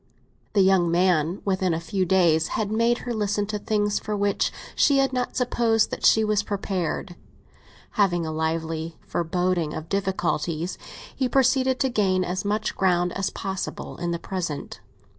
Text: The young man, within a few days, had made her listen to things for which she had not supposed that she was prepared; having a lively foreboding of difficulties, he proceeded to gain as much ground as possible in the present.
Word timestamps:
The 0.53 0.63
young 0.63 0.89
man, 0.89 1.43
within 1.45 1.75
a 1.75 1.79
few 1.79 2.05
days, 2.07 2.47
had 2.57 2.71
made 2.71 2.97
her 3.05 3.13
listen 3.13 3.45
to 3.45 3.59
things 3.59 3.99
for 3.99 4.17
which 4.17 4.51
she 4.75 4.97
had 4.97 5.13
not 5.13 5.35
supposed 5.35 5.91
that 5.91 6.07
she 6.07 6.23
was 6.23 6.41
prepared; 6.41 7.15
having 7.91 8.25
a 8.25 8.31
lively 8.31 8.97
foreboding 9.05 9.75
of 9.75 9.89
difficulties, 9.89 10.79
he 11.15 11.29
proceeded 11.29 11.79
to 11.81 11.89
gain 11.89 12.23
as 12.23 12.43
much 12.43 12.75
ground 12.75 13.13
as 13.13 13.29
possible 13.29 13.97
in 13.97 14.09
the 14.09 14.17
present. 14.17 14.79